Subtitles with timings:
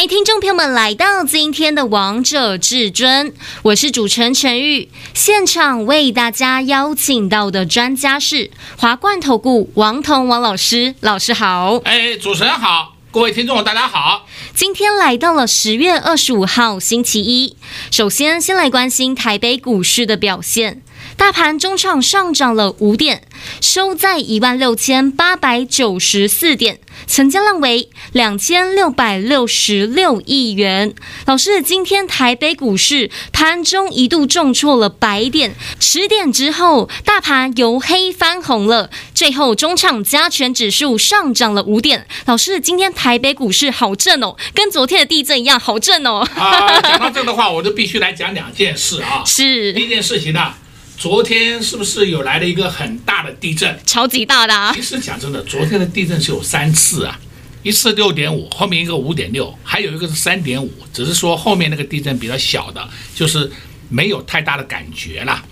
[0.00, 3.30] 欢迎听众朋友们来到今天的《王者至尊》，
[3.60, 4.88] 我是主持人陈玉。
[5.12, 11.82] 现场为大家邀请到的专家是华冠投顾王彤王老师，老师好。
[11.84, 12.96] 哎，主持人好。
[13.10, 14.24] 各位听众，大家好。
[14.54, 17.58] 今天来到了十月二十五号星期一，
[17.90, 20.80] 首先先来关心台北股市的表现。
[21.20, 23.24] 大盘中场上涨了五点，
[23.60, 30.94] 收在一万六千八百九十四点，成交量为两千六百六十六亿元。
[31.26, 42.06] 老师，今天台北股市盘中一度重挫了百点，十点之后大盘由黑翻红了，最后中场加权指数上涨了五点。
[42.24, 46.26] 老师，今天台北股市好震哦，跟昨天的地震一样好震哦。
[46.34, 49.22] 啊，讲到这的话，我就必须来讲两件事啊。
[49.28, 50.54] 是，第一件事情呢。
[51.00, 53.80] 昨天是不是有来了一个很大的地震？
[53.86, 54.70] 超级大的啊！
[54.74, 57.18] 其实讲真的，昨天的地震是有三次啊，
[57.62, 63.50] 一次六点五，后面一个五点六，还有一个是三点五，只是说后面那个地震比较小的，就是
[63.88, 65.42] 没有太大的感觉了。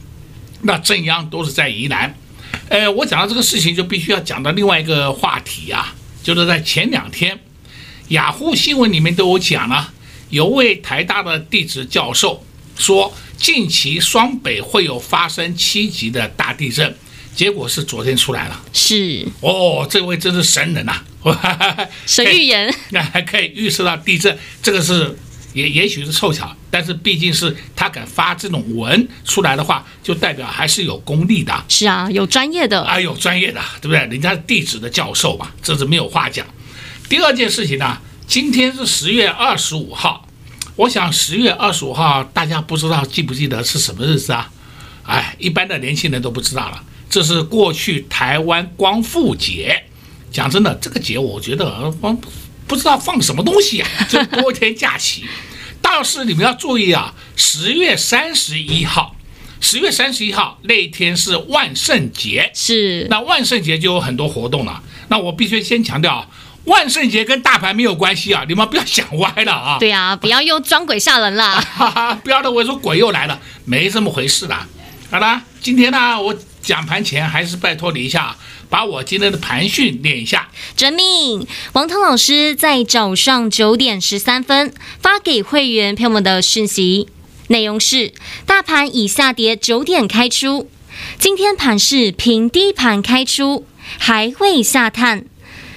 [0.60, 2.14] 那震央都是在宜兰。
[2.68, 7.40] 呃，我讲到这个事情，就必须要讲到另外一个话题啊，就是在前两天，
[8.08, 9.94] 雅虎新闻里面都有讲了，
[10.28, 12.44] 有位台大的地质教授
[12.76, 13.14] 说。
[13.38, 16.94] 近期双北会有发生七级的大地震，
[17.34, 18.60] 结果是昨天出来了。
[18.72, 21.78] 是哦，这位真是神人呐、啊！
[22.04, 25.16] 神预言，那 还可以预测到地震，这个是
[25.54, 31.64] 也也许是凑巧，但是毕竟是他敢发这种文出来的话，就代表还是有功力的。
[31.68, 33.98] 是啊，有专业的啊，有专业的，对不对？
[34.06, 36.44] 人家是地质的教授嘛，这是没有话讲。
[37.08, 40.27] 第二件事情呢，今天是十月二十五号。
[40.78, 44.48] 我想十月二十五号，大家不知道记不记得是什么日子啊？
[45.02, 46.80] 哎，一般的年轻人都不知道了。
[47.10, 49.82] 这是过去台湾光复节。
[50.30, 52.16] 讲真的，这个节我觉得光
[52.68, 55.24] 不知道放什么东西啊， 就多一天假期。
[55.82, 59.16] 倒是你们要注意啊，十月三十一号，
[59.60, 63.08] 十月三十一号那一天是万圣节，是。
[63.10, 64.80] 那万圣节就有很多活动了。
[65.08, 66.30] 那我必须先强调。
[66.68, 68.44] 万圣节跟大盘没有关系啊！
[68.46, 69.78] 你们不要想歪了啊！
[69.80, 71.60] 对啊， 不要又装鬼吓人了。
[71.60, 74.68] 哈哈，不要的，我说鬼又来了，没这么回事啦。
[75.10, 78.36] 好了，今天呢，我讲盘前还是拜托你一下，
[78.68, 80.48] 把我今天的盘讯念一下。
[80.76, 81.46] 遵命。
[81.72, 87.08] 王涛老师在早上九点十三分发给会员朋友们的讯息，
[87.46, 88.12] 内容是：
[88.44, 90.70] 大盘已下跌九点开出，
[91.18, 93.66] 今天盘是平低盘开出，
[93.98, 95.24] 还会下探。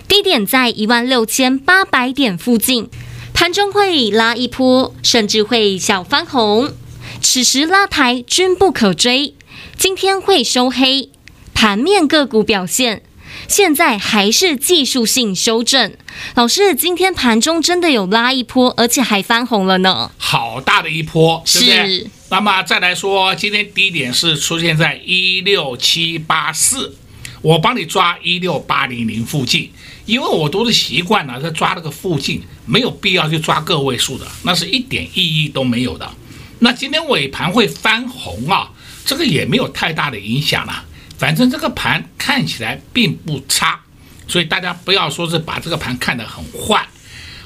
[0.08, 2.90] 低点在一万六千八百点附近，
[3.34, 6.74] 盘中会拉一波，甚至会小翻红。
[7.22, 9.36] 此时拉抬均不可追。
[9.78, 11.10] 今天会收黑，
[11.54, 13.02] 盘面个股表现，
[13.48, 15.94] 现在还是技术性修正。
[16.36, 21.60] 老师，今天盘中真的有拉一波，而且还翻红了呢，好大的一波，是。
[21.62, 22.12] 对不对？
[22.30, 26.96] 那么再来说，今天低点是出现在一六七八四，
[27.42, 29.72] 我帮你抓一六八零零附近。
[30.08, 36.12] 因为我都是习惯了在抓这个附近，没有必要去抓个位数的，那是一点意义都没有的。
[36.60, 38.72] 那今天尾盘会翻红啊，
[39.06, 40.86] 这个也没有太大的影响了。
[41.18, 43.80] 反正这个盘看起来并不差，
[44.28, 46.86] 所以大家不要说是把这个盘看得很坏。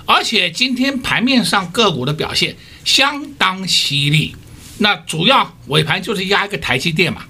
[0.05, 4.33] 而且今天盘面上个股的表现相当犀利，
[4.77, 7.25] 那主要尾盘就是压一个台积电嘛，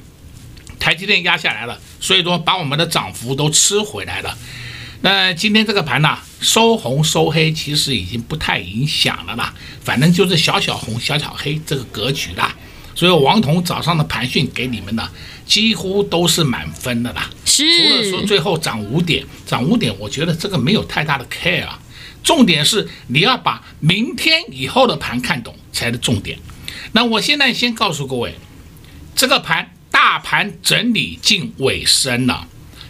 [0.85, 4.38] 台积电压下来了，所以说把我们的涨幅都吃回来了。
[5.01, 9.51] 那今天这个盘呢，收红收黑其实已经不太影响了啦，
[9.84, 12.56] 反正就是小小红小小黑这个格局啦。
[12.93, 15.09] 所以王彤早上的盘讯给你们的
[15.47, 17.64] 几乎都是满分的啦，是。
[17.64, 21.79] 除了说最后涨五点，涨五点，我觉得这个没有太大的 care 啊。
[22.23, 26.37] 重点是你要把明天以后的盘看懂才是重点。
[26.91, 28.35] 那我现在先告诉各位，
[29.16, 32.46] 这个盘大盘整理近尾声了。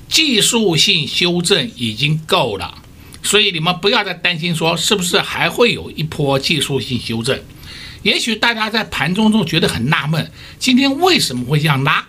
[0.10, 2.80] 技术性修正已经够了，
[3.22, 7.40] 所以你们不要再担心说是不是还会有一波技术性修正。
[8.02, 12.08] 也许大家在盘中都觉得很纳闷，今天为什么会这样拉？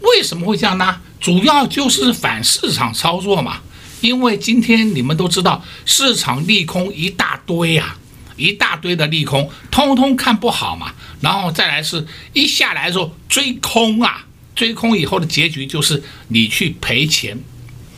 [0.00, 0.98] 为什么会这样拉？
[1.20, 3.60] 主要就是反市场操作嘛。
[4.00, 7.98] 因为今天你们都知道市场利空一大堆呀，
[8.38, 10.94] 一大堆的利空，通通看不好嘛。
[11.20, 14.24] 然后再来是一下来的时候追空啊，
[14.58, 17.38] 追空以后的结局就是你去赔钱，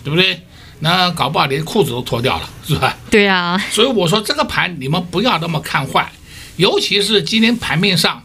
[0.05, 0.43] 对不对？
[0.81, 2.99] 那搞不好连裤子都脱掉了，是吧？
[3.11, 3.59] 对啊。
[3.71, 6.13] 所以我说这个盘你们不要那么看坏，
[6.57, 8.23] 尤其是今天盘面上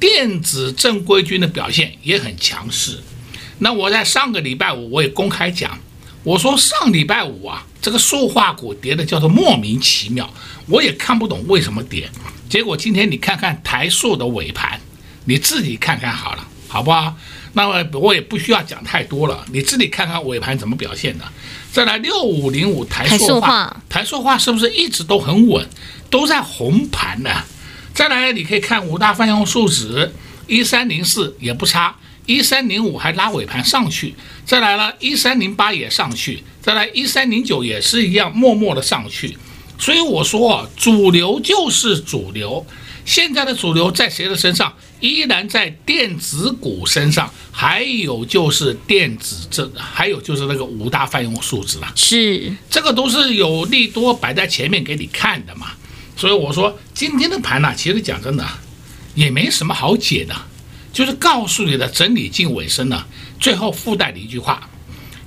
[0.00, 3.00] 电子正规军的表现也很强势。
[3.58, 5.78] 那我在上个礼拜五我也公开讲，
[6.24, 10.28] 我说上礼拜五啊，这个塑化股跌的叫做莫名其妙，
[10.66, 12.10] 我也看不懂为什么跌。
[12.48, 14.80] 结果今天你看看台塑的尾盘，
[15.24, 17.16] 你自己看看好了，好不好？
[17.56, 21.24] 那么我也不需要讲太多了，你自己看看尾盘怎么表现的。
[21.72, 25.66] 再来六五零五台塑化，台塑化是不是一直都很稳，
[26.10, 27.30] 都在红盘呢？
[27.94, 30.12] 再来你可以看五大泛用数值，
[30.46, 34.14] 一三零四也不差，一三零五还拉尾盘上去，
[34.44, 39.38] 再来了一三零八也上去，再来一三零九也是一样默默的上去。
[39.78, 42.66] 所以我说，主流就是主流。
[43.06, 44.74] 现在的主流在谁的身上？
[45.00, 51.92] 依然在电子股身上，还有就是电子这，还有就是那个五大泛用数字了。
[51.94, 55.68] 是，这个都是有利多摆在前面给你看的嘛。
[56.16, 58.44] 所以我说，今天的盘呢，其实讲真的，
[59.14, 60.34] 也没什么好解的，
[60.92, 63.04] 就是告诉你的整理近尾声呢，
[63.38, 64.68] 最后附带的一句话：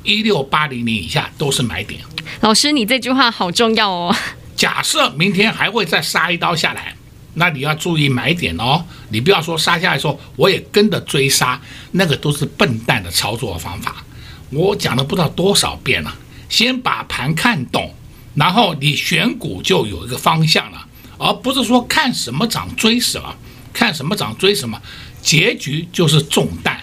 [0.03, 2.01] 一六八零零以下都是买点。
[2.41, 4.15] 老师，你这句话好重要哦。
[4.55, 6.95] 假设明天还会再杀一刀下来，
[7.35, 8.85] 那你要注意买点哦。
[9.09, 11.59] 你不要说杀下来说我也跟着追杀，
[11.91, 14.03] 那个都是笨蛋的操作方法。
[14.49, 16.15] 我讲了不知道多少遍了，
[16.49, 17.93] 先把盘看懂，
[18.35, 20.85] 然后你选股就有一个方向了，
[21.17, 23.35] 而不是说看什么涨追什么，
[23.71, 24.81] 看什么涨追什么，
[25.21, 26.79] 结局就是中弹。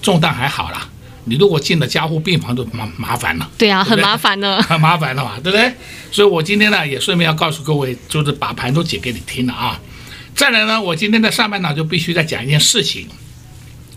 [0.00, 0.88] 中弹还好啦。
[1.24, 5.72] 你如果进了加护病房就麻麻烦了，对啊， 很麻烦的，很麻烦了嘛，对不对？
[6.10, 9.80] 所以我今天呢也顺便要告诉各位，就是把盘都解给你听了啊。
[10.34, 13.06] 再来呢，我今天的上半场就必须再讲一件事情，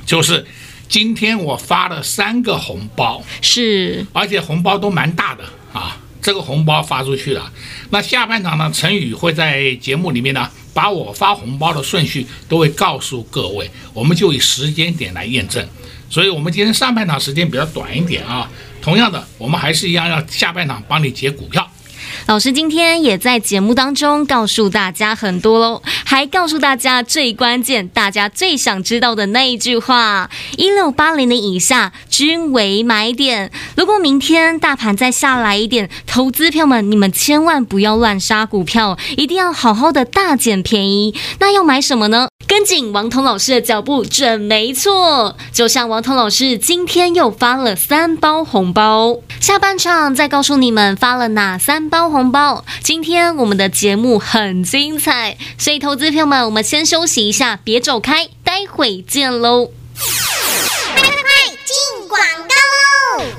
[0.05, 0.45] 就是
[0.89, 5.97] 今天我发了三个红包，是，而且红包都蛮大的啊。
[6.21, 7.51] 这个红包发出去了，
[7.89, 15.67] 那下半场呢，陈宇会在节目里面呢，把我发红包的顺序都会告诉各位，我们就以时间点来验证。
[16.13, 18.47] 所以，我们今天上半场时间比较短一点啊。
[18.83, 21.67] 同样的，我们还是一样要下半场帮你解股票。
[22.25, 33.51] 老师今天也在节目当中告诉大家很多喽，还告诉大家最关键、大家最想知道的那一句话：一六八零零以下均为买点。
[33.75, 41.13] 如果明天大盘再下来一点，投资票们你们千万不要乱杀股票，一定要好好的大捡便宜。
[41.39, 42.27] 那要买什么呢？
[42.45, 52.63] 跟紧王彤老师的脚步准没错，就像王彤老师今天又发了三包红包，下半场再告诉你们发了哪三包红包。
[52.83, 59.71] 今天我们的节目很精彩，所以投资朋友们，我们先休息一下，别走开，待会见喽。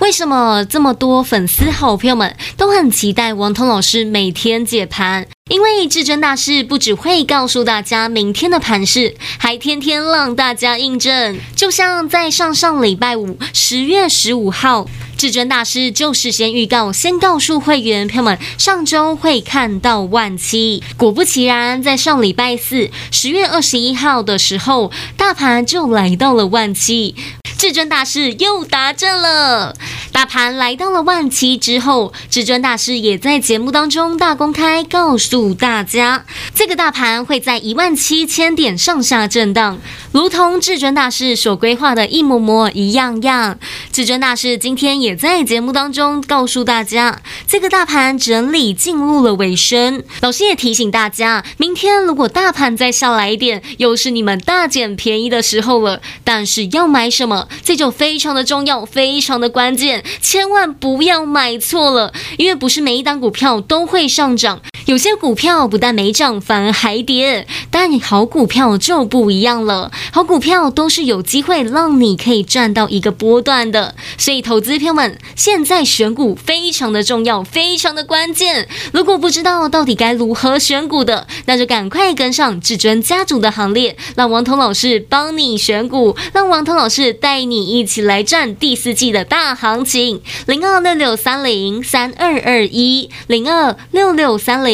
[0.01, 5.27] 为什么这么多粉丝好朋友们都很期待王彤老师每天解盘？
[5.51, 11.39] 因为至尊大师不只会告诉大家明天的盘势，还天天让大家印证。
[11.55, 14.87] 就像在上上礼拜五，十月十五号，
[15.19, 20.83] 至尊大师就事先预告，先告诉会员朋友们，上周会看到万七。
[20.97, 27.15] 果不其然，在上礼拜四，十月二十一号的时候，大盘就来到了万七。
[27.57, 29.75] 至尊大师又达阵了，
[30.13, 36.25] 大盘来到了万七之后，至尊大师也在节目当中大公开告诉祝大家，
[36.55, 39.81] 这个大盘会在一万七千点上下震荡，
[40.13, 43.59] 如同至尊大师所规划的一模模一样样。
[43.91, 50.05] 至尊大师今天也在节目当中告诉大家，这个大盘整理进入了尾声。
[50.21, 56.01] 老师也提醒大家，明天如果大盘再下来一点，又是你们大捡便宜的时候了。
[56.23, 57.49] 但是要买什么？
[57.65, 64.61] 这就非常的重要，非常的关键，千万不要买错了，因为不是每一档股票都会上涨。
[64.87, 69.91] 有些股票不但没涨，反而还跌，但好股票就不一样了。
[70.13, 73.95] 好股票都是有机会让你可以赚到一个波段的。
[74.19, 78.69] 所以，投资朋友们，现在选股非常的重要，非常的关键。
[78.93, 90.21] 如果不知道到底该如何选股的，那就赶快跟上至尊家族的行列，让王彤老师帮你选股，让王彤老师带你一起来赚第四季的大行情。
[90.45, 94.74] 零二六六三零三二二一，零二六六三零。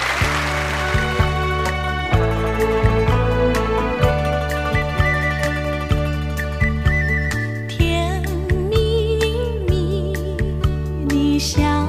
[11.41, 11.80] 笑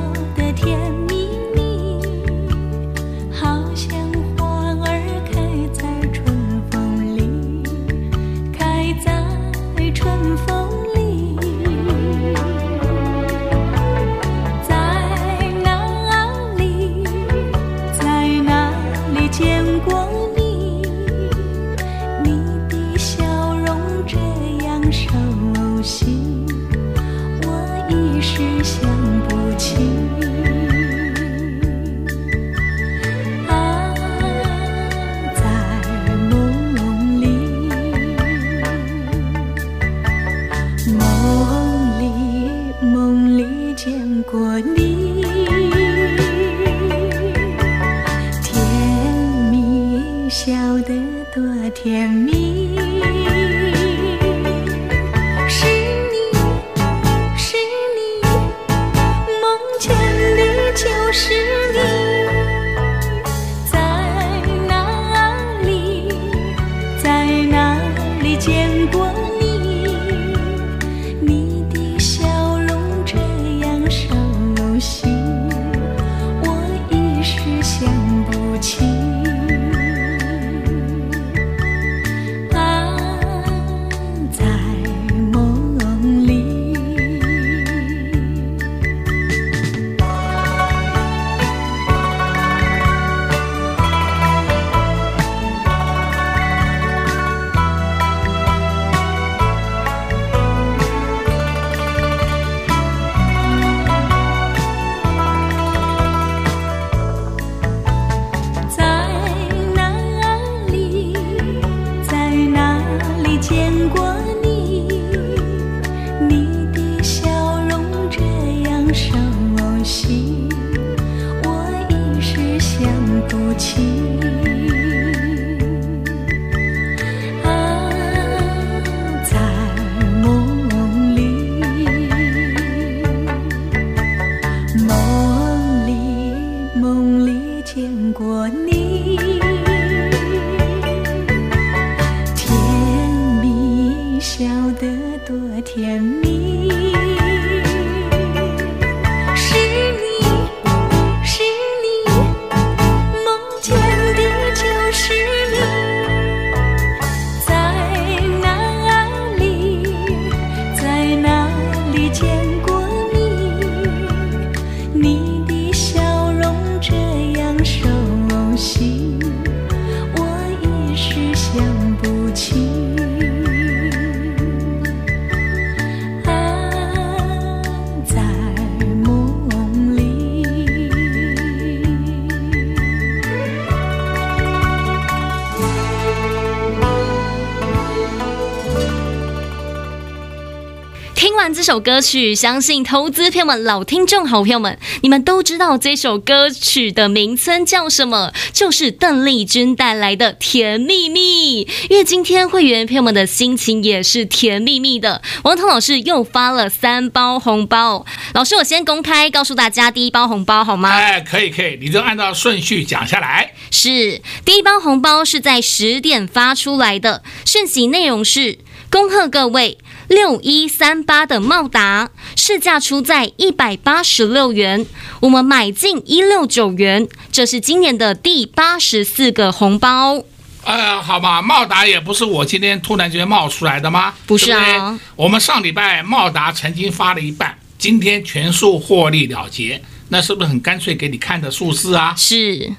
[191.63, 198.33] 这首歌曲，相信投资朋友们、老听众、好朋友们，你们都知道这首歌曲的名称叫什么？
[198.53, 201.65] 就是邓丽君带来的《甜蜜蜜》。
[201.89, 205.23] 因为今天会员朋友们的心情也是甜蜜蜜的。
[205.45, 208.05] 王彤老师又发了三包红包，
[208.35, 210.91] 老师，我先公开告诉大家第一包红包好吗？
[210.91, 213.55] 哎，可以可以，你就按照顺序讲下来。
[213.71, 218.59] 是，第一包红包是在十点发出来的，讯息内容是：
[218.91, 219.79] 恭贺各位。
[220.09, 224.85] 六一三八的茂达市价出在一百八十六元，
[225.21, 230.25] 我们买进一六九元，这是今年的第八十四个红包。
[230.65, 234.15] 呃，好吧，茂达也不是我今天突然间冒出来的吗？
[234.27, 235.01] 不是啊，对不对？
[235.17, 242.15] 我们上礼拜茂达曾经发了一半，今天全数获利了结，那是不是很干脆给你看的数字啊？
[242.17, 242.73] 是。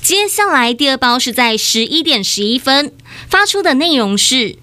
[0.00, 2.92] 接下来第二包是在十一点十一分
[3.28, 4.56] 发出的内容是。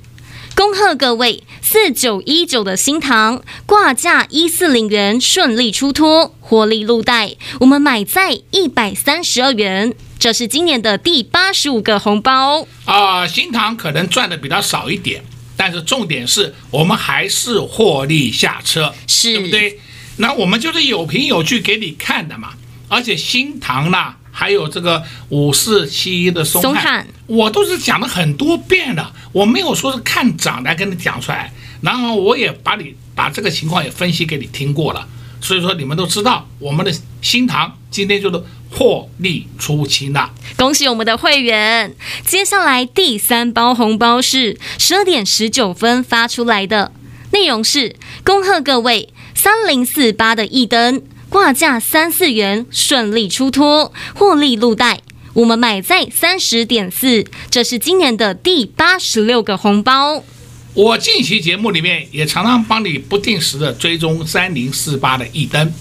[0.56, 7.36] 恭贺各位，四九一九的新塘挂价一四零元顺利出脱，获利入袋。
[7.62, 13.28] 我们买在一百三十二元，这是今年的第八十五个红包啊、呃。
[13.28, 15.24] 新塘可能赚的比较少一点，
[15.56, 19.80] 但是重点是我们还是获利下车，是对不对？
[20.18, 22.54] 那我们就是有凭有据给你看的嘛。
[22.90, 35.08] 而且新塘呢，还有这个五四七一的松松汉，我都是讲了很多遍了，我没有说是看涨来跟你讲出来，然后我也把你把这个情况也分析给你听过了，
[35.42, 41.94] 所以说你们都知道我们的新塘今天就是获利出清了，恭喜我们的会员。
[42.26, 46.94] 接下来第三包红包是十二点十九分发出来的，
[47.32, 51.04] 内容是恭贺各位三零四八的一灯。
[51.32, 55.00] 挂价三四元，顺利出脱，获利入袋。
[55.32, 60.26] 我们买在三十点四，这是今年的第八十六个红包。
[60.74, 65.74] 我近期节目里面也常常帮你不定时的追踪三零四八的一灯，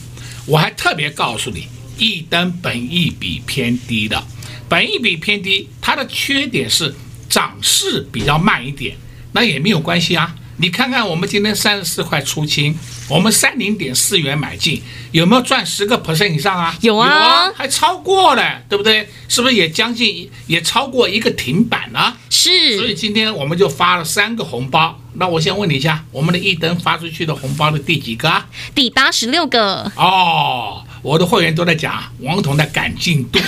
[0.46, 1.66] 我还特别告诉你，
[1.98, 4.22] 一灯本一比偏低的，
[4.68, 6.94] 本一比偏低，它的缺点是
[7.28, 8.96] 涨势比较慢一点，
[9.32, 10.32] 那也没有关系啊。
[10.60, 12.76] 你看看我们今天三十四块出清，
[13.08, 16.76] 我们三零点四元买进，有没有赚十个 percent 以上啊？
[16.82, 19.08] 有啊，有啊，还超过了，对不对？
[19.26, 22.14] 是不是也将近也超过一个停板了？
[22.28, 22.76] 是。
[22.76, 25.00] 所以今天我们就发了三个红包。
[25.14, 28.46] 那我先问你一下，我们的一灯发出去的红包的第几个啊？
[28.74, 29.90] 第八十六个。
[29.96, 33.40] 哦，我的会员都在讲王彤的赶进度。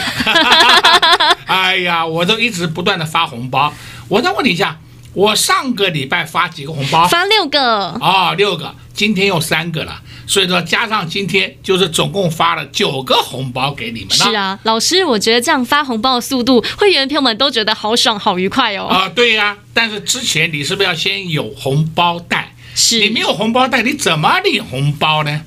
[1.45, 3.71] 哎呀，我都一直不断的发红包。
[4.09, 4.79] 我再问你一下。
[5.15, 7.07] 我上个礼拜发几个红包？
[7.07, 7.61] 发六个
[8.01, 8.75] 哦，六个。
[8.95, 14.27] 今天又三个了，所以说加上今天就是总共发了九个红包给你们了。
[14.27, 18.87] 是啊，老师，我觉得这样发红包的速度，会员朋友们都觉得好爽、好愉快哦。
[18.87, 19.59] 啊、呃，对呀、啊。
[19.73, 22.55] 但是之前你是不是要先有红包袋？
[22.75, 23.01] 是。
[23.01, 25.41] 你没有红包袋，你怎么领红包呢？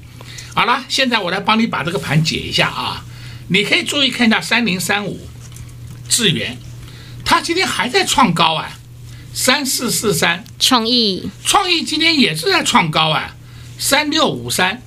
[0.55, 3.05] 好了，现在我来帮你把这个盘解一下啊。
[3.49, 5.19] 你可以注意看一下三零三五
[6.09, 6.57] 智源，
[7.23, 8.71] 它今天还在创高啊。
[9.35, 10.45] 三四四三。
[10.57, 13.35] 创意，创意今天也是在创高啊，
[13.77, 14.81] 三六五三，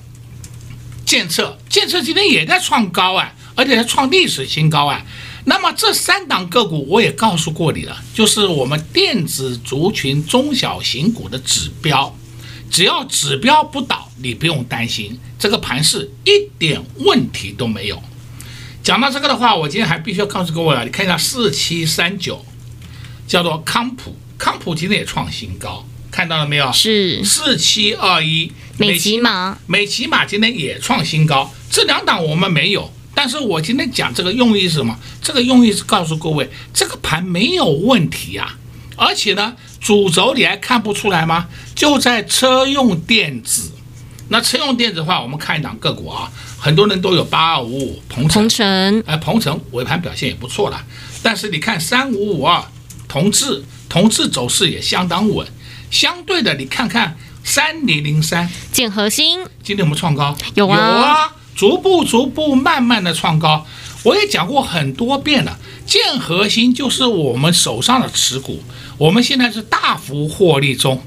[1.05, 5.05] 建设，建设今天也在创高啊，而且在创历史新高啊。
[5.45, 12.17] 那么这三档个股我也告诉过你了，就是我们电子族群中小型股的指标，
[12.71, 18.01] 只要指标不倒，你不用担心，这个盘势一点问题都没有。
[18.81, 22.43] 讲到这个的话，我今天还必须要告诉各位啊，你看一下四七三九，
[23.27, 24.17] 叫做康普。
[24.39, 26.71] 康普今天也创新高，看到了没有？
[26.71, 31.53] 是四七二一美吉玛，美吉马今天也创新高。
[31.69, 34.97] 这两档我们没有，但是我今天讲这个用意是什么？
[35.21, 38.57] 这个用意是告诉各位，这个盘没有问题啊，
[38.95, 41.47] 而且呢，主轴你还看不出来吗？
[41.75, 43.73] 就在车用电子。
[44.29, 50.81] 那车用电子的话，我们看一档个股啊，很多人都有八二五五鹏程，鹏程，哎，鹏程尾盘表现也不错了。
[51.21, 52.63] 但是你看三五五二
[53.09, 53.61] 同致。
[53.89, 55.45] 同致走势也相当稳，
[55.89, 63.65] 相对的，你看看三零零三建核心，今天我们创高，有啊，有啊，逐步逐步慢慢的创高。
[64.03, 68.63] 我也讲过很多遍了，建核心就是我们手上的持股，
[68.97, 71.03] 我们现在是大幅获利中。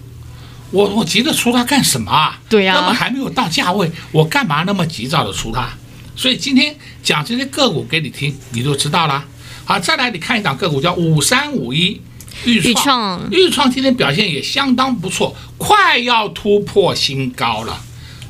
[0.72, 2.40] 我我急着出它干什么啊？
[2.48, 5.68] 对呀、啊，那么还没有到价位，我干嘛那么急躁的出它？
[6.16, 9.24] 所以今天讲这些个股给你听，你就知道了。
[9.64, 12.00] 好，再来你看一档个股叫五三五一。
[12.44, 17.80] 钰创，豫创今天表现也相当不错，快要突破新高了，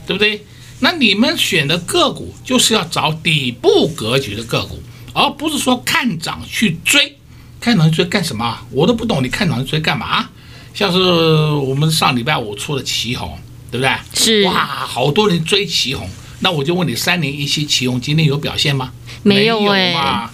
[0.07, 0.45] 对不对？
[0.81, 7.17] 那你们选的个股就是要找底部格局的个股，而不是说看涨去追，
[7.61, 8.59] 看涨去追干什么？
[8.71, 10.29] 我都不懂，你看涨去追干嘛？
[10.75, 13.39] 像是我们上礼拜五出的奇红，
[13.71, 13.95] 对不对？
[14.15, 16.09] 是哇，好多人追奇红，
[16.41, 18.93] 那我就问你，三零一七奇红今天有表现吗？
[19.23, 20.31] 没有哎、没有嘛，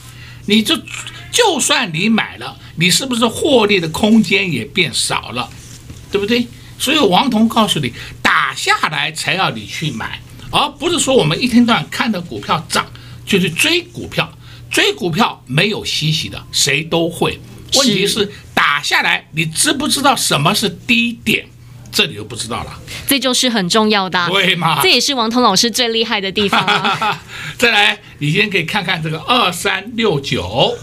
[0.47, 0.75] 你就
[1.31, 2.57] 就算你买了。
[2.79, 5.51] 你是不是获利的空间也变少了，
[6.11, 6.47] 对不对？
[6.79, 12.87] 所以王彤告诉你，打下来才要你去买，而不是说我们一天到晚看到股票涨
[13.27, 14.33] 就去追股票。
[14.71, 17.41] 追股票没有稀奇的，谁都会。
[17.75, 21.47] 问题是打下来，你知不知道什么是低点？
[21.91, 22.79] 这你就不知道了。
[23.07, 24.81] 这就是很重要的，对吗？
[24.83, 27.23] 这也是王彤老师最厉害的地方啊。
[27.57, 30.77] 再来，你先可以看看这个二三六九。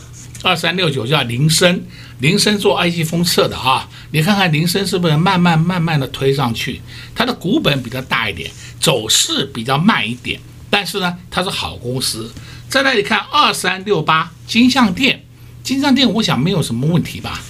[0.46, 1.84] 二三六九叫菱生，
[2.20, 6.80] 菱生做 IC 封测的啊，你看看菱生是不是慢慢慢慢的推上去？
[7.16, 12.32] 它的股本比较大一点，走势比较慢一点，但是呢，它是好公司。
[12.70, 15.26] 再来你看二三六八金像电，
[15.64, 17.42] 金像电我想没有什么问题吧？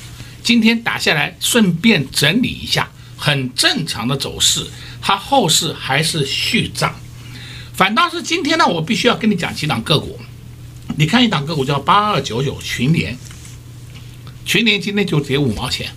[0.41, 4.65] 今天打下来，顺便整理一下，很正常的走势，
[5.01, 6.95] 它后市还是续涨。
[7.73, 10.17] 反倒是今天呢，我必须要跟你讲几档个股。
[10.97, 13.17] 你看一档个股叫八二九九群联，
[14.45, 15.89] 群联今天就跌五毛钱，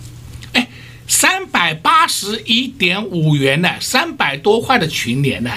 [0.53, 0.67] 哎，
[1.07, 5.51] 三百八十一点五元呢，三百多块的群联呢，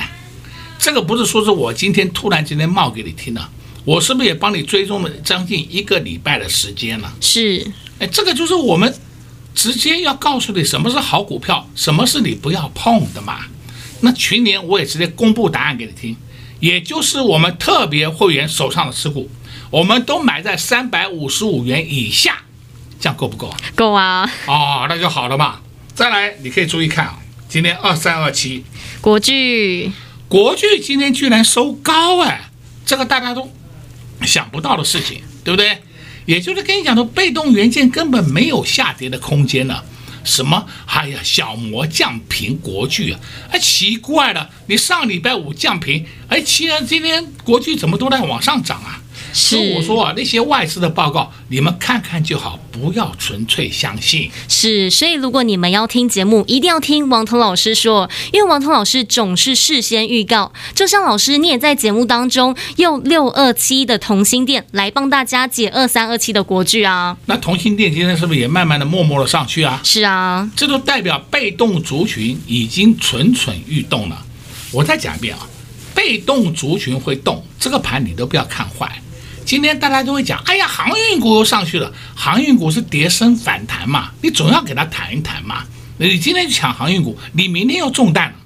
[0.79, 3.49] 这个不是说是我今天突然今天冒给你听的，
[3.85, 7.13] 我是不是也帮你追踪了将近一个礼拜的时间了？
[7.21, 7.67] 是，
[7.99, 8.95] 哎，这个就是我们
[9.55, 13.41] 直接要告诉你什么是好股票，什么是你不要碰的嘛。
[14.01, 16.17] 那群联我也直接公布答案给你听，
[16.63, 19.29] 也就是我们特别会员手上的持股，
[19.69, 22.39] 我们都买在三百五十五元以下，
[23.01, 23.57] 这样够不够啊？
[23.75, 24.31] 够啊！
[24.47, 25.59] 哦，那就好了嘛。
[25.93, 28.65] 再来，你可以注意看啊，今天二三二七
[29.01, 29.91] 国巨，
[30.29, 32.49] 国巨今天居然收高哎，
[32.87, 33.53] 这个大家都
[34.23, 35.79] 想不到的事情，对不对？
[36.27, 39.85] 也就是跟你讲的，被动元件根本没有下跌的空间了。
[40.25, 40.67] 什么？
[40.87, 43.21] 哎呀，小魔降频国剧啊！
[43.51, 49.02] 哎，奇怪了，你上礼拜五降频，哎，既然今天国剧怎么都在往上涨啊？
[49.33, 54.31] 是，所以我说啊，那些外资的报告，你们看看就好，不要纯粹相信。
[54.49, 60.53] 是，所以如果你们要听节目，一定要听王彤老师说，因为王彤老师总是事先预告。
[60.75, 67.17] 就像老师，你也在节目当中用六二七的同心电来帮大家解二三二七的国剧啊。
[67.27, 69.81] 那同心电今天是不是也慢慢的、默默的上去啊？
[69.83, 74.27] 是啊，这都代表被动族群已经蠢蠢欲动了。
[74.73, 75.49] 我再讲一遍啊，
[75.95, 79.01] 被动族群会动，这个盘你都不要看坏。
[79.53, 81.93] 今天大家都会讲，哎呀，航运股又上去了。
[82.15, 85.63] 航运股是跌升反弹嘛，你总要给它谈一谈嘛。
[85.99, 88.37] 你今天抢航运股，你明天又中弹了。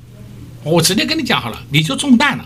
[0.65, 2.45] 我直接跟你讲好了，你就中弹了。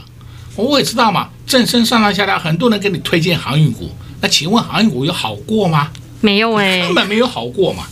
[0.56, 3.90] 我也知道嘛，正身上上下下，很多人给你推荐航运股。
[4.20, 5.90] 那请问航运股有好过吗？
[6.20, 7.84] 没有哎，根本没有好过嘛。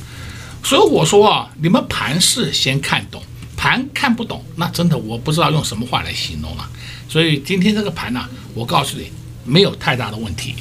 [0.62, 3.22] 所以我说啊，你们盘势先看懂，
[3.56, 6.68] 盘看不懂，那真的我不知道用什么话来形容了。
[7.08, 9.10] 所以今天这个盘呢、啊，我告诉你。
[9.48, 10.54] 没有太大的问题，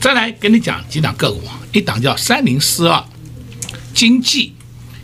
[0.00, 1.42] 再来跟你讲几档个股，
[1.72, 3.04] 一档叫三零四二，
[3.92, 4.54] 经济，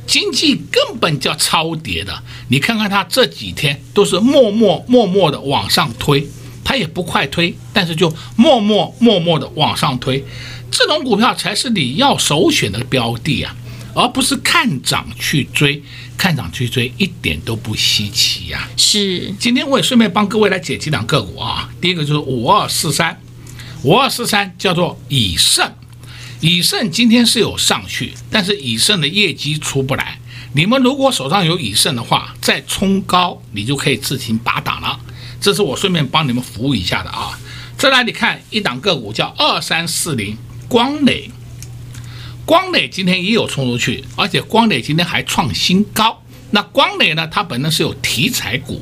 [0.07, 6.27] 经济根本叫超跌的，你看看它这几天都是默默默默的往上推，
[6.65, 10.25] 它也不快推，但是就默默默默的往上推，
[10.71, 13.55] 这种股票才是你要首选的标的啊，
[13.95, 15.83] 而不是看涨去追，
[16.17, 18.77] 看涨去追一点都不稀奇呀、啊。
[18.77, 23.21] 是，今天我也顺便帮各位来解几档个股啊，第一个就是五二四三。
[23.85, 25.73] 五二四三叫做以盛，
[26.41, 30.19] 以盛今天是有上去，但是以盛的业绩出不来。
[30.53, 34.99] 你们如果手上有以盛的话，再冲高，你就可以自行拔档了。
[35.41, 37.39] 这是我顺便帮你们服务一下的啊。
[37.77, 41.31] 再来，你看一档个股叫二三四零光磊，
[42.49, 46.19] 光磊今天也有冲出去，而且光磊今天还创新高。
[46.51, 48.81] 那光磊呢，它本身是有题材股，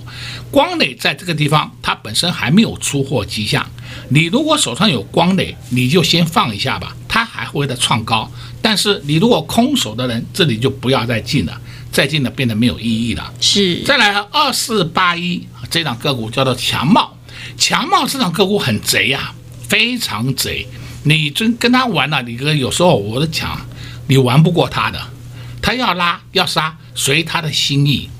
[0.53, 3.69] 光磊在这个地方它本身还没有出货迹象。
[4.11, 8.31] 你如果手上有光磊，你就先放一下吧，它还会再创高。
[8.63, 13.35] 但是你如果空手的人，这里就不要再进了，再进了变得没有意义了。
[13.41, 17.19] 是，再来二四八一这档个股叫做强茂，
[17.59, 19.35] 强茂这档个股很贼呀、啊，
[19.69, 20.65] 非常贼。
[21.07, 23.65] 你真跟他玩了、啊，你哥有时候我都讲，
[24.09, 25.01] 你玩不过他的，
[25.63, 28.11] 他要拉要杀，随他的心意，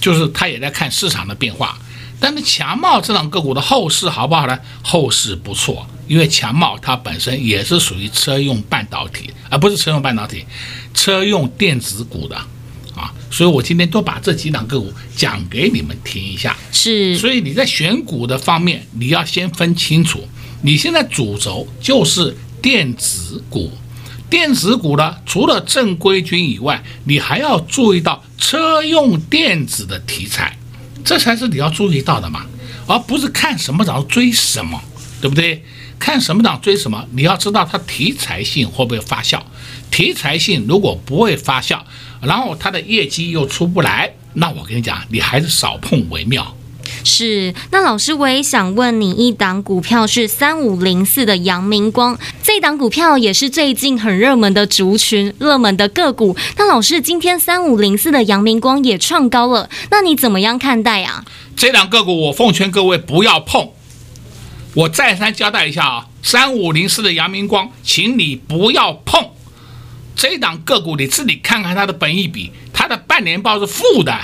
[0.00, 1.76] 就是他也在看市场的变化。
[2.20, 4.56] 但是强茂这档个股的后市好不好呢？
[4.82, 10.44] 后市不错，因为强茂它本身也是属于车用半导体，而不是车用半导体，
[10.94, 12.36] 车用电子股的
[12.94, 13.12] 啊。
[13.32, 16.56] 所以我今天都把这几档个股讲给你们听一下。
[16.70, 20.28] 是，所以你在选股的方面，你要先分清楚，
[20.62, 23.70] 你现在主轴就是电子股，
[24.28, 30.56] 电子股呢，除了正规军以外，你还要注意到车用电子的题材。
[31.04, 32.44] 这才是你要注意到的嘛，
[32.86, 34.82] 而不是看什么涨追什么，
[35.20, 35.64] 对不对？
[35.98, 39.40] 看什么涨追什么，你要知道它题材性会不会发酵。
[39.90, 41.80] 题材性如果不会发酵，
[42.20, 46.54] 然后它的业绩又出不来，那我跟你讲，你还是少碰为妙。
[47.04, 56.36] 是，那老师，我也想问你，一档股票是三五零四的阳明光，这档股票也是最近很热门的族群、热门的个股。
[56.56, 61.24] 那老师，今天三五零四的阳明光也创高了，那你怎么样看待啊？
[61.56, 63.70] 这档个股我奉劝各位不要碰。
[64.74, 69.30] 我再三交代一下啊，三五零四的阳明光，请你不要碰。
[70.14, 74.16] 这档个股你自己看看它的本益比，它的半年报是负的，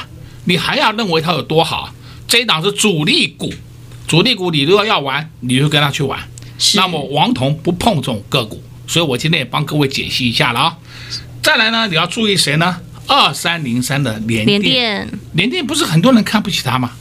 [0.44, 1.92] 你还要认为它有多好？
[2.26, 3.52] 这一档是主力股，
[4.06, 6.18] 主力股你如果要玩，你就跟他去玩。
[6.74, 10.78] 那么王彤不碰这种个股，所以我今天也帮各位解析一下了啊。
[11.42, 12.80] 再来呢，你要注意谁呢？
[13.06, 16.92] 二三零三的联电，联电，联电不是很多人看不起它吗？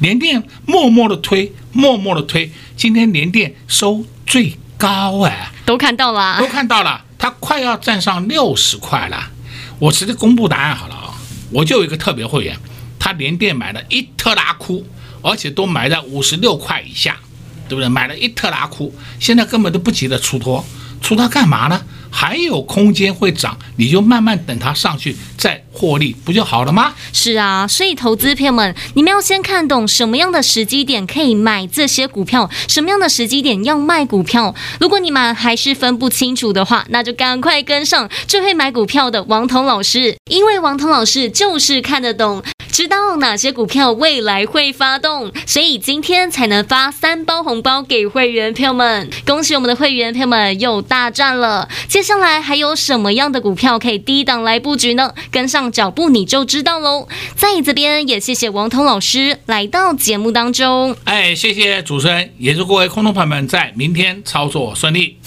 [0.00, 9.30] 联电默默的推，默默的推，今天联电收最高哎，都看到了，都看到了，它快要站上六十块了。
[9.78, 11.14] 我直接公布答案好了啊，
[11.50, 12.56] 我就有一个特别会员。
[13.00, 14.86] 他连电买了一特拉库，
[15.22, 17.16] 而且都买在五十六块以下，
[17.68, 17.88] 对不对？
[17.88, 20.64] 买了一特拉库，现在根本都不急着出脱，
[21.00, 21.80] 出它干嘛呢？
[22.12, 26.92] 还有空间会涨，你就慢慢等它上去再获利，不就好了吗？
[27.12, 34.52] 是啊，所以投资朋友们，你们要先看懂什么样的时机点可以买这些股票，什么样的时机点要卖股票。
[34.80, 42.42] 如果你们还是分不清楚的话，那就赶快跟上最会买股票的王彤老师，因为王彤老师就是看得懂。
[42.72, 49.10] 知道哪些股票未来会发动，所以今天才能发三包红包给会员朋友们。
[49.26, 51.68] 恭喜我们的会员朋友们又大赚了！
[51.88, 55.14] 接下来还有什么样的股票可以低档来布局呢？
[55.30, 57.08] 跟上脚步你就知道喽。
[57.36, 60.96] 在这边也谢谢王彤老师来到节目当中。
[61.04, 65.18] 哎，谢谢主持人，也祝各位空头朋友们在明天操作顺利。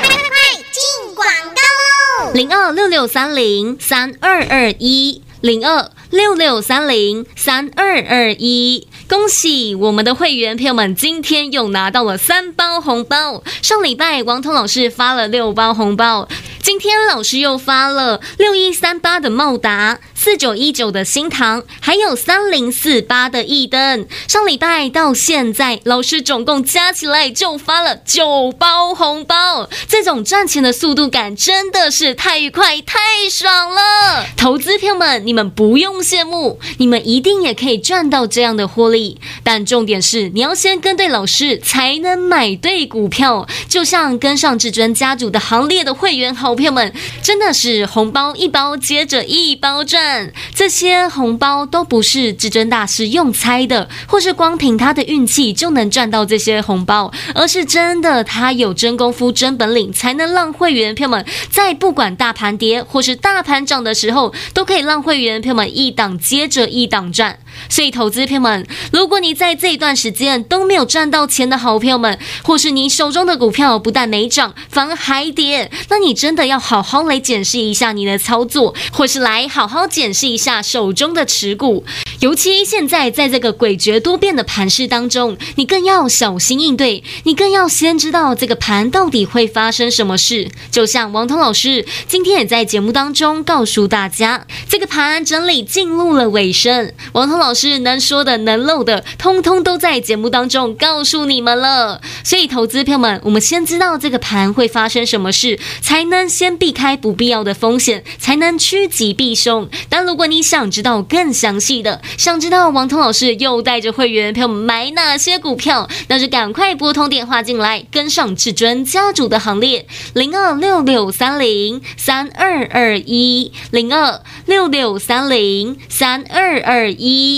[0.00, 2.32] 快快快进广告喽！
[2.32, 5.90] 零二六六三零三二二一零二。
[6.10, 13.42] 六六三零三二二一，恭喜我们的会员朋友们，今天又拿到了三包红包。
[13.62, 16.28] 上礼拜王彤老师发了六包红包，
[16.62, 19.98] 今天老师又发了六一三八的茂达。
[20.14, 32.98] 四九一九的新唐，还有三零四八的易登，上礼拜到现在，老师总共加起来就发了九包红包，这种赚钱的速度感真的是太快、太
[33.30, 34.26] 爽了！
[34.36, 38.97] 投资朋友们，你们不用羡慕，你们一定也可以赚到这样的获利。
[39.42, 43.46] 但重点是，你要先跟对老师，才能买对股票。
[43.68, 50.32] 就像跟上至尊家族的行列的会员好朋友们，真的是红包一包接着一包赚。
[50.54, 67.38] 这些红包都不是至尊大师用猜的，或是光凭他的运气就能赚到这些红包，而是真的他有真功夫、真本领，才能让会员朋友们在不管大盘跌或是大盘涨的时候，都可以让会员朋友们一档接着一档赚。
[67.68, 81.84] 所以，投资朋友们，如果你在这一段时间都没有赚到钱的好朋友们，或是你手中的股票不但没涨，反而还跌，那你真的要好好来检视一下你的操作，或是来好好检视一下手中的持股。
[82.20, 90.48] 尤其现在在这个诡谲多变的盘势当中，你更要小心应对，你更要先知道这个盘到底会发生什么事。
[90.70, 97.47] 就像王彤老师今天也在节目当中告诉大家，这个盘整理进入了尾声，王彤老。
[97.48, 101.98] 老师能说的、能漏的，通通都在节目当中告诉你们了。
[102.22, 109.66] 所以，投资朋友们，我们先知道这个盘会发生什么事，才能先避开不必要的风险，才能趋吉避凶。
[109.88, 127.37] 但如果你想知道更详细的，想知道王通老师又带着会员朋友们买哪些股票，那就赶快拨通电话进来，跟上至尊家族的行列，零二六六三零三二二一，零二六六三零三二二一。